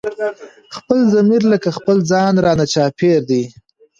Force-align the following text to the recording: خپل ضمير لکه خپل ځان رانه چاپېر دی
خپل 0.75 0.97
ضمير 1.13 1.41
لکه 1.53 1.69
خپل 1.77 1.97
ځان 2.11 2.33
رانه 2.45 2.65
چاپېر 2.73 3.19
دی 3.29 3.43